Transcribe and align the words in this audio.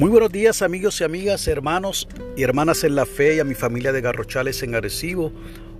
Muy 0.00 0.08
buenos 0.08 0.32
días 0.32 0.62
amigos 0.62 0.98
y 0.98 1.04
amigas, 1.04 1.46
hermanos 1.46 2.08
y 2.34 2.42
hermanas 2.42 2.84
en 2.84 2.94
la 2.94 3.04
fe 3.04 3.36
y 3.36 3.38
a 3.38 3.44
mi 3.44 3.54
familia 3.54 3.92
de 3.92 4.00
Garrochales 4.00 4.62
en 4.62 4.74
Arecibo. 4.74 5.30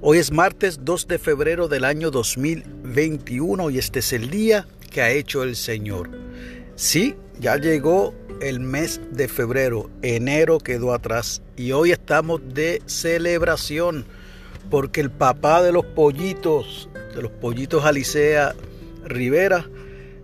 Hoy 0.02 0.18
es 0.18 0.30
martes 0.30 0.80
2 0.84 1.08
de 1.08 1.18
febrero 1.18 1.68
del 1.68 1.86
año 1.86 2.10
2021 2.10 3.70
y 3.70 3.78
este 3.78 4.00
es 4.00 4.12
el 4.12 4.28
día 4.28 4.66
que 4.90 5.00
ha 5.00 5.10
hecho 5.10 5.42
el 5.42 5.56
Señor. 5.56 6.10
Sí, 6.76 7.14
ya 7.38 7.56
llegó 7.56 8.14
el 8.42 8.60
mes 8.60 9.00
de 9.10 9.26
febrero, 9.26 9.88
enero 10.02 10.58
quedó 10.58 10.92
atrás 10.92 11.40
y 11.56 11.72
hoy 11.72 11.90
estamos 11.90 12.42
de 12.52 12.82
celebración 12.84 14.04
porque 14.68 15.00
el 15.00 15.10
papá 15.10 15.62
de 15.62 15.72
los 15.72 15.86
pollitos, 15.86 16.90
de 17.14 17.22
los 17.22 17.30
pollitos 17.30 17.86
Alicea 17.86 18.54
Rivera, 19.02 19.64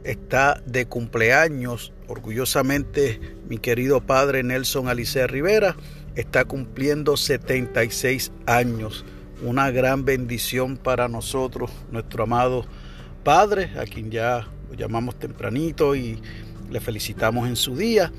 está 0.06 0.62
de 0.64 0.86
cumpleaños. 0.86 1.92
Orgullosamente, 2.06 3.20
mi 3.48 3.58
querido 3.58 4.00
padre 4.00 4.42
Nelson 4.42 4.88
Alicea 4.88 5.26
Rivera 5.26 5.76
está 6.14 6.44
cumpliendo 6.44 7.16
76 7.16 8.32
años. 8.46 9.04
Una 9.42 9.70
gran 9.70 10.04
bendición 10.04 10.76
para 10.76 11.08
nosotros, 11.08 11.70
nuestro 11.90 12.22
amado 12.22 12.64
padre, 13.22 13.70
a 13.78 13.84
quien 13.84 14.10
ya 14.10 14.48
lo 14.70 14.74
llamamos 14.76 15.18
tempranito 15.18 15.94
y 15.94 16.20
le 16.70 16.80
felicitamos 16.80 17.48
en 17.48 17.56
su 17.56 17.76
día. 17.76 18.12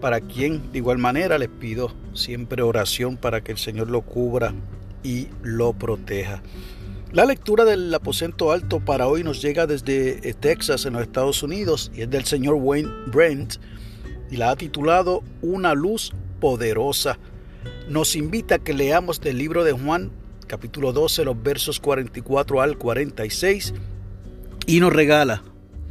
Para 0.00 0.20
quien 0.20 0.70
de 0.72 0.78
igual 0.78 0.98
manera 0.98 1.38
les 1.38 1.48
pido 1.48 1.94
siempre 2.12 2.62
oración 2.62 3.16
para 3.16 3.40
que 3.40 3.52
el 3.52 3.58
Señor 3.58 3.88
lo 3.88 4.02
cubra 4.02 4.52
y 5.02 5.28
lo 5.42 5.72
proteja. 5.72 6.42
La 7.12 7.26
lectura 7.26 7.66
del 7.66 7.92
aposento 7.94 8.52
alto 8.52 8.80
para 8.80 9.06
hoy 9.06 9.22
nos 9.22 9.42
llega 9.42 9.66
desde 9.66 10.26
eh, 10.26 10.32
Texas, 10.32 10.86
en 10.86 10.94
los 10.94 11.02
Estados 11.02 11.42
Unidos, 11.42 11.92
y 11.94 12.00
es 12.00 12.08
del 12.08 12.24
señor 12.24 12.54
Wayne 12.54 12.88
Brent, 13.08 13.56
y 14.30 14.38
la 14.38 14.50
ha 14.50 14.56
titulado 14.56 15.22
Una 15.42 15.74
luz 15.74 16.14
poderosa. 16.40 17.18
Nos 17.86 18.16
invita 18.16 18.54
a 18.54 18.58
que 18.60 18.72
leamos 18.72 19.20
del 19.20 19.36
libro 19.36 19.62
de 19.62 19.72
Juan, 19.72 20.10
capítulo 20.46 20.94
12, 20.94 21.26
los 21.26 21.42
versos 21.42 21.80
44 21.80 22.62
al 22.62 22.78
46, 22.78 23.74
y 24.66 24.80
nos 24.80 24.90
regala 24.90 25.42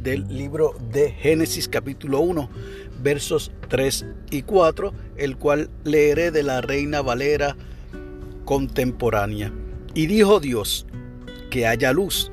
del 0.02 0.26
libro 0.26 0.74
de 0.90 1.12
Génesis, 1.12 1.68
capítulo 1.68 2.18
1, 2.18 2.50
versos 3.00 3.52
3 3.68 4.06
y 4.32 4.42
4, 4.42 4.92
el 5.18 5.36
cual 5.36 5.70
leeré 5.84 6.32
de 6.32 6.42
la 6.42 6.62
Reina 6.62 7.00
Valera 7.00 7.56
contemporánea. 8.44 9.52
Y 9.94 10.06
dijo 10.06 10.40
Dios, 10.40 10.86
que 11.52 11.66
haya 11.66 11.92
luz. 11.92 12.32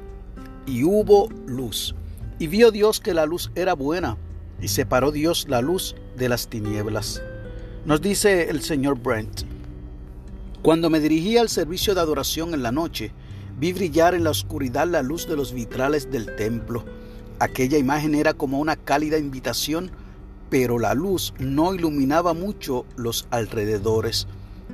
Y 0.65 0.85
hubo 0.85 1.29
luz. 1.45 1.93
Y 2.39 2.47
vio 2.47 2.71
Dios 2.71 3.01
que 3.01 3.13
la 3.13 3.25
luz 3.25 3.51
era 3.53 3.73
buena, 3.73 4.17
y 4.61 4.69
separó 4.69 5.11
Dios 5.11 5.45
la 5.49 5.61
luz 5.61 5.93
de 6.15 6.29
las 6.29 6.47
tinieblas. 6.47 7.21
Nos 7.85 8.01
dice 8.01 8.49
el 8.49 8.61
señor 8.61 8.97
Brent, 8.97 9.41
cuando 10.61 10.89
me 10.89 11.01
dirigía 11.01 11.41
al 11.41 11.49
servicio 11.49 11.93
de 11.93 12.01
adoración 12.01 12.53
en 12.53 12.63
la 12.63 12.71
noche, 12.71 13.11
vi 13.59 13.73
brillar 13.73 14.15
en 14.15 14.23
la 14.23 14.29
oscuridad 14.29 14.87
la 14.87 15.01
luz 15.01 15.27
de 15.27 15.35
los 15.35 15.53
vitrales 15.53 16.09
del 16.09 16.33
templo. 16.37 16.85
Aquella 17.39 17.77
imagen 17.77 18.15
era 18.15 18.33
como 18.33 18.59
una 18.59 18.77
cálida 18.77 19.17
invitación, 19.17 19.91
pero 20.49 20.79
la 20.79 20.93
luz 20.93 21.33
no 21.39 21.73
iluminaba 21.73 22.33
mucho 22.33 22.85
los 22.95 23.27
alrededores. 23.31 24.27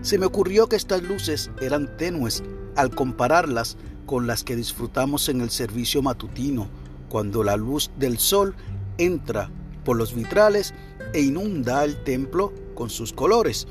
Se 0.04 0.20
me 0.20 0.28
ocurrió 0.28 0.68
que 0.68 0.76
estas 0.76 1.02
luces 1.02 1.50
eran 1.62 1.98
tenues 1.98 2.44
al 2.76 2.94
compararlas 2.94 3.78
con 4.06 4.28
las 4.28 4.44
que 4.44 4.56
disfrutamos 4.56 5.30
en 5.30 5.42
el 5.42 5.50
servicio 5.50 6.02
matutino, 6.02 6.68
cuando 7.10 7.44
la 7.44 7.58
luz 7.58 7.92
del 7.98 8.18
sol 8.18 8.56
entra 8.98 9.50
por 9.84 9.98
los 9.98 10.14
vitrales 10.14 10.74
e 11.14 11.22
inunda 11.22 11.84
el 11.84 12.04
templo 12.04 12.54
con 12.74 12.90
sus 12.90 13.14
colores. 13.14 13.68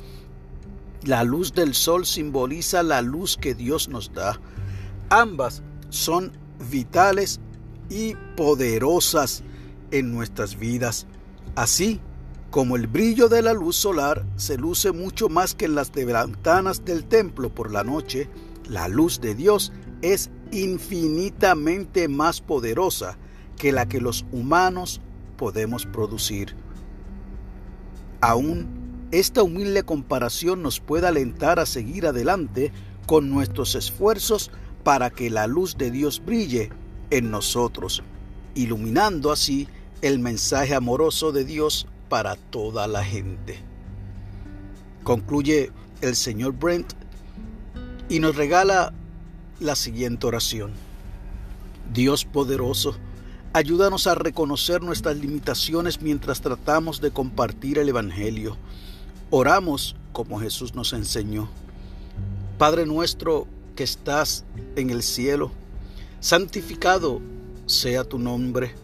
La 1.02 1.24
luz 1.24 1.52
del 1.52 1.74
sol 1.74 2.06
simboliza 2.06 2.82
la 2.82 3.02
luz 3.02 3.36
que 3.36 3.54
Dios 3.54 3.88
nos 3.88 4.12
da. 4.12 4.40
Ambas 5.10 5.62
son 5.90 6.32
vitales 6.70 7.40
y 7.90 8.14
poderosas 8.36 9.42
en 9.90 10.12
nuestras 10.12 10.58
vidas. 10.58 11.06
Así 11.54 12.00
como 12.50 12.76
el 12.76 12.86
brillo 12.86 13.28
de 13.28 13.42
la 13.42 13.52
luz 13.52 13.76
solar 13.76 14.24
se 14.36 14.56
luce 14.56 14.92
mucho 14.92 15.28
más 15.28 15.54
que 15.54 15.66
en 15.66 15.74
las 15.74 15.92
ventanas 15.92 16.84
del 16.84 17.04
templo 17.04 17.52
por 17.52 17.70
la 17.72 17.84
noche, 17.84 18.28
la 18.68 18.88
luz 18.88 19.20
de 19.20 19.34
Dios 19.34 19.72
es 20.04 20.30
infinitamente 20.52 22.08
más 22.08 22.42
poderosa 22.42 23.16
que 23.56 23.72
la 23.72 23.86
que 23.86 24.02
los 24.02 24.26
humanos 24.32 25.00
podemos 25.38 25.86
producir. 25.86 26.54
Aún 28.20 29.08
esta 29.12 29.42
humilde 29.42 29.82
comparación 29.82 30.62
nos 30.62 30.78
puede 30.78 31.06
alentar 31.06 31.58
a 31.58 31.64
seguir 31.64 32.06
adelante 32.06 32.70
con 33.06 33.30
nuestros 33.30 33.74
esfuerzos 33.74 34.50
para 34.82 35.08
que 35.08 35.30
la 35.30 35.46
luz 35.46 35.78
de 35.78 35.90
Dios 35.90 36.22
brille 36.24 36.70
en 37.10 37.30
nosotros, 37.30 38.02
iluminando 38.54 39.32
así 39.32 39.68
el 40.02 40.18
mensaje 40.18 40.74
amoroso 40.74 41.32
de 41.32 41.44
Dios 41.44 41.86
para 42.10 42.36
toda 42.36 42.86
la 42.88 43.02
gente. 43.02 43.58
Concluye 45.02 45.72
el 46.02 46.14
señor 46.14 46.52
Brent 46.52 46.92
y 48.10 48.20
nos 48.20 48.36
regala 48.36 48.92
la 49.60 49.76
siguiente 49.76 50.26
oración. 50.26 50.72
Dios 51.92 52.24
poderoso, 52.24 52.96
ayúdanos 53.52 54.06
a 54.06 54.14
reconocer 54.14 54.82
nuestras 54.82 55.16
limitaciones 55.16 56.02
mientras 56.02 56.40
tratamos 56.40 57.00
de 57.00 57.10
compartir 57.10 57.78
el 57.78 57.88
Evangelio. 57.88 58.56
Oramos 59.30 59.96
como 60.12 60.40
Jesús 60.40 60.74
nos 60.74 60.92
enseñó. 60.92 61.48
Padre 62.58 62.86
nuestro 62.86 63.46
que 63.76 63.84
estás 63.84 64.44
en 64.76 64.90
el 64.90 65.02
cielo, 65.02 65.50
santificado 66.20 67.20
sea 67.66 68.04
tu 68.04 68.18
nombre. 68.18 68.74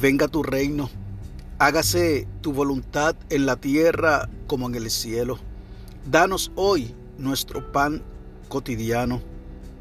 Venga 0.00 0.28
tu 0.28 0.42
reino. 0.42 0.90
Hágase 1.58 2.26
tu 2.40 2.52
voluntad 2.52 3.14
en 3.30 3.46
la 3.46 3.56
tierra 3.56 4.28
como 4.46 4.68
en 4.68 4.74
el 4.74 4.90
cielo. 4.90 5.38
Danos 6.10 6.50
hoy 6.56 6.94
nuestro 7.18 7.70
pan 7.70 8.02
cotidiano 8.48 9.31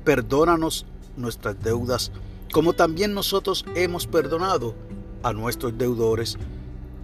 perdónanos 0.04 0.86
nuestras 1.18 1.62
deudas, 1.62 2.12
como 2.52 2.74
también 2.74 3.14
nosotros 3.14 3.66
hemos 3.76 4.08
perdonado 4.08 4.76
a 5.24 5.34
nuestros 5.34 5.78
deudores, 5.78 6.38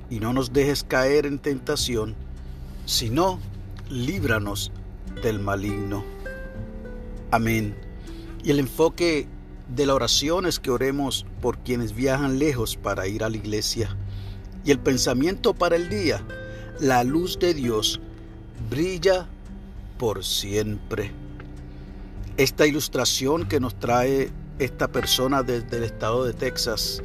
y 0.10 0.20
no 0.20 0.34
nos 0.34 0.54
dejes 0.54 0.84
caer 0.84 1.26
en 1.26 1.40
tentación, 1.40 2.16
sino 2.86 3.40
líbranos 3.90 4.72
del 5.22 5.40
maligno. 5.40 6.04
Amén. 7.32 7.76
Y 8.44 8.52
el 8.52 8.60
enfoque 8.60 9.28
de 9.76 9.86
la 9.86 9.96
oración 9.96 10.46
es 10.46 10.60
que 10.60 10.72
oremos 10.72 11.26
por 11.42 11.58
quienes 11.60 11.94
viajan 11.94 12.40
lejos 12.40 12.78
para 12.78 13.08
ir 13.08 13.24
a 13.24 13.30
la 13.30 13.38
iglesia. 13.38 13.96
Y 14.64 14.72
el 14.72 14.80
pensamiento 14.80 15.54
para 15.54 15.76
el 15.76 15.90
día, 15.90 16.22
la 16.80 17.04
luz 17.04 17.38
de 17.40 17.54
Dios 17.54 18.00
brilla 18.70 19.28
por 19.98 20.24
siempre. 20.24 21.12
Esta 22.38 22.68
ilustración 22.68 23.48
que 23.48 23.60
nos 23.60 23.80
trae 23.80 24.30
esta 24.60 24.88
persona 24.88 25.42
desde 25.42 25.78
el 25.78 25.84
estado 25.84 26.24
de 26.24 26.34
Texas, 26.34 27.02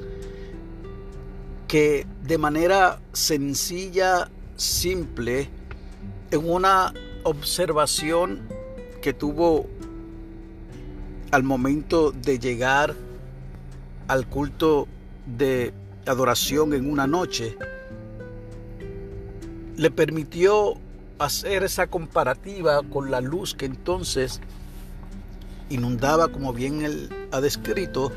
que 1.68 2.06
de 2.22 2.36
manera 2.36 3.00
sencilla, 3.14 4.30
simple, 4.56 5.48
en 6.30 6.50
una 6.50 6.92
observación 7.24 8.42
que 9.00 9.14
tuvo 9.14 9.66
al 11.30 11.42
momento 11.44 12.12
de 12.12 12.38
llegar 12.38 12.94
al 14.08 14.28
culto 14.28 14.86
de 15.24 15.72
adoración 16.04 16.74
en 16.74 16.90
una 16.90 17.06
noche, 17.06 17.56
le 19.76 19.90
permitió 19.90 20.74
hacer 21.18 21.62
esa 21.62 21.86
comparativa 21.86 22.82
con 22.82 23.10
la 23.10 23.22
luz 23.22 23.54
que 23.54 23.64
entonces 23.64 24.40
inundaba, 25.70 26.28
como 26.28 26.52
bien 26.52 26.82
él 26.82 27.08
ha 27.32 27.40
descrito, 27.40 28.12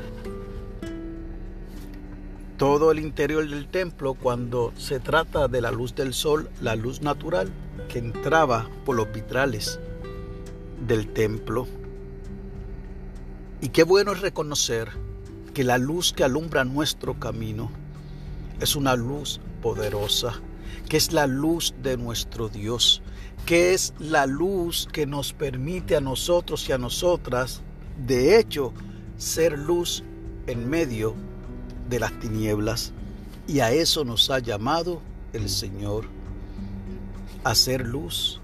todo 2.56 2.90
el 2.90 2.98
interior 2.98 3.48
del 3.48 3.68
templo 3.68 4.14
cuando 4.14 4.72
se 4.76 4.98
trata 4.98 5.46
de 5.48 5.60
la 5.60 5.70
luz 5.70 5.94
del 5.94 6.14
sol, 6.14 6.48
la 6.60 6.74
luz 6.74 7.02
natural 7.02 7.50
que 7.88 7.98
entraba 7.98 8.68
por 8.84 8.96
los 8.96 9.12
vitrales 9.12 9.78
del 10.86 11.08
templo. 11.08 11.66
Y 13.60 13.68
qué 13.68 13.84
bueno 13.84 14.12
es 14.12 14.20
reconocer 14.20 14.88
que 15.52 15.64
la 15.64 15.78
luz 15.78 16.12
que 16.12 16.24
alumbra 16.24 16.64
nuestro 16.64 17.18
camino 17.18 17.70
es 18.60 18.76
una 18.76 18.96
luz 18.96 19.40
poderosa, 19.62 20.40
que 20.88 20.96
es 20.96 21.12
la 21.12 21.26
luz 21.26 21.74
de 21.82 21.96
nuestro 21.96 22.48
Dios, 22.48 23.02
que 23.44 23.74
es 23.74 23.94
la 23.98 24.26
luz 24.26 24.88
que 24.92 25.06
nos 25.06 25.32
permite 25.32 25.96
a 25.96 26.00
nosotros 26.00 26.68
y 26.68 26.72
a 26.72 26.78
nosotras, 26.78 27.62
de 28.06 28.38
hecho, 28.38 28.72
ser 29.16 29.58
luz 29.58 30.02
en 30.46 30.68
medio 30.68 31.14
de 31.88 32.00
las 32.00 32.18
tinieblas. 32.18 32.92
Y 33.46 33.60
a 33.60 33.70
eso 33.70 34.04
nos 34.04 34.30
ha 34.30 34.38
llamado 34.38 35.00
el 35.32 35.48
Señor. 35.48 36.04
hacer 37.44 37.86
luz, 37.86 38.40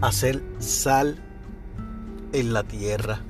hacer 0.00 0.42
sal 0.58 1.16
en 2.32 2.52
la 2.52 2.64
tierra. 2.64 3.20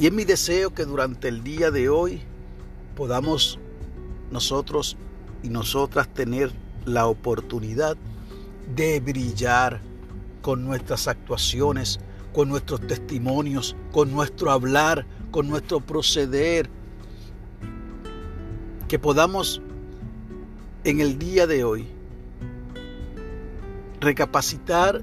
Y 0.00 0.06
es 0.06 0.12
mi 0.12 0.24
deseo 0.24 0.74
que 0.74 0.84
durante 0.86 1.28
el 1.28 1.44
día 1.44 1.70
de 1.70 1.88
hoy 1.88 2.20
podamos 2.96 3.60
nosotros 4.32 4.96
y 5.42 5.48
nosotras 5.48 6.08
tener 6.08 6.52
la 6.84 7.06
oportunidad 7.06 7.96
de 8.74 9.00
brillar 9.00 9.80
con 10.42 10.64
nuestras 10.64 11.08
actuaciones, 11.08 12.00
con 12.32 12.48
nuestros 12.48 12.80
testimonios, 12.86 13.76
con 13.92 14.12
nuestro 14.12 14.50
hablar, 14.50 15.06
con 15.30 15.48
nuestro 15.48 15.80
proceder. 15.80 16.68
Que 18.88 18.98
podamos 18.98 19.60
en 20.84 21.00
el 21.00 21.18
día 21.18 21.46
de 21.46 21.64
hoy 21.64 21.86
recapacitar 24.00 25.02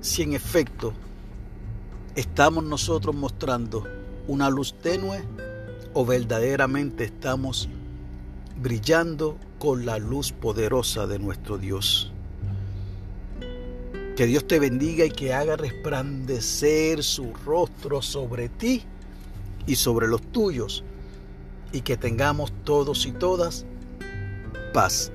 si 0.00 0.22
en 0.22 0.32
efecto 0.34 0.92
estamos 2.16 2.64
nosotros 2.64 3.14
mostrando 3.14 3.84
una 4.26 4.50
luz 4.50 4.74
tenue 4.82 5.22
o 5.94 6.04
verdaderamente 6.04 7.04
estamos 7.04 7.68
brillando 8.60 9.38
con 9.62 9.86
la 9.86 9.98
luz 9.98 10.32
poderosa 10.32 11.06
de 11.06 11.20
nuestro 11.20 11.56
Dios. 11.56 12.10
Que 14.16 14.26
Dios 14.26 14.44
te 14.48 14.58
bendiga 14.58 15.04
y 15.04 15.12
que 15.12 15.32
haga 15.32 15.56
resplandecer 15.56 17.04
su 17.04 17.32
rostro 17.46 18.02
sobre 18.02 18.48
ti 18.48 18.82
y 19.64 19.76
sobre 19.76 20.08
los 20.08 20.20
tuyos 20.20 20.82
y 21.70 21.82
que 21.82 21.96
tengamos 21.96 22.52
todos 22.64 23.06
y 23.06 23.12
todas 23.12 23.64
paz 24.74 25.12